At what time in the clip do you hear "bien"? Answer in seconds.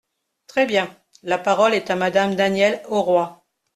0.65-0.89